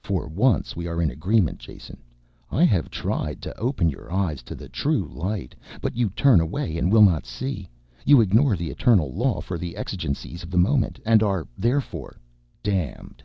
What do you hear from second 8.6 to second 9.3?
Eternal